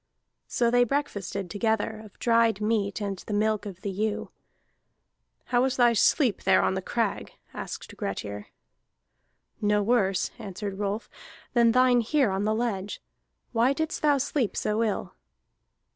So 0.47 0.71
they 0.71 0.83
breakfasted 0.83 1.47
together, 1.51 2.01
of 2.03 2.17
dried 2.17 2.59
meat 2.59 3.01
and 3.01 3.19
the 3.19 3.35
milk 3.35 3.67
of 3.67 3.81
the 3.81 3.91
ewe. 3.91 4.31
"How 5.45 5.61
was 5.61 5.77
thy 5.77 5.93
sleep 5.93 6.41
there 6.41 6.63
on 6.63 6.73
the 6.73 6.81
crag?" 6.81 7.33
asked 7.53 7.95
Grettir. 7.95 8.47
"No 9.61 9.83
worse," 9.83 10.31
answered 10.39 10.79
Rolf, 10.79 11.07
"than 11.53 11.71
thine 11.71 12.01
here 12.01 12.31
on 12.31 12.45
the 12.45 12.55
ledge. 12.55 12.99
Why 13.51 13.73
didst 13.73 14.01
thou 14.01 14.17
sleep 14.17 14.57
so 14.57 14.81
ill?" 14.83 15.13